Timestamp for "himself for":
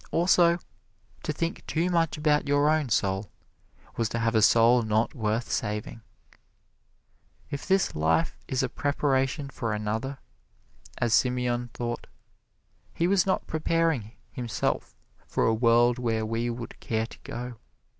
14.31-15.45